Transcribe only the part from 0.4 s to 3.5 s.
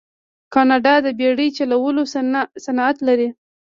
کاناډا د بیړۍ چلولو صنعت لري.